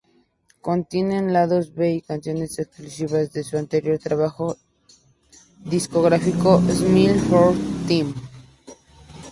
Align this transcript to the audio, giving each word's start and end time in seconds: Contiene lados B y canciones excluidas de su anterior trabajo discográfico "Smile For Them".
Contiene 0.61 1.21
lados 1.31 1.75
B 1.75 1.91
y 1.93 2.01
canciones 2.01 2.57
excluidas 2.57 3.31
de 3.33 3.43
su 3.43 3.55
anterior 3.55 3.99
trabajo 3.99 4.57
discográfico 5.63 6.59
"Smile 6.71 7.19
For 7.19 7.53
Them". 7.87 8.11